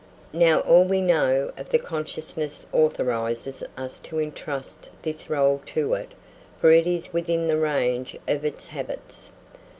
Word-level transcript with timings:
Now, 0.33 0.61
all 0.61 0.83
we 0.85 0.99
know 0.99 1.51
of 1.57 1.69
the 1.69 1.77
consciousness 1.77 2.65
authorises 2.73 3.63
us 3.77 3.99
to 3.99 4.19
entrust 4.19 4.89
this 5.03 5.25
rôle 5.27 5.63
to 5.67 5.93
it, 5.93 6.13
for 6.59 6.71
it 6.71 6.87
is 6.87 7.13
within 7.13 7.47
the 7.47 7.59
range 7.59 8.15
of 8.27 8.43
its 8.43 8.65
habits. 8.69 9.29